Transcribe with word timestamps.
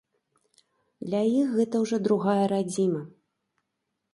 Для 1.09 1.19
іх 1.41 1.47
гэта 1.57 1.75
ўжо 1.83 1.99
другая 2.09 2.45
радзіма. 2.53 3.01